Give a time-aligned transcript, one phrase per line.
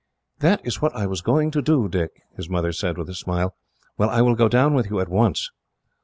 [0.39, 3.53] "That is what I was going to do, Dick," his mother said, with a smile.
[3.99, 5.51] "Well, I will go down with you, at once."